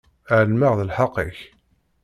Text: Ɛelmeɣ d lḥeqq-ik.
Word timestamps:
Ɛelmeɣ 0.37 0.73
d 0.79 0.81
lḥeqq-ik. 0.89 1.39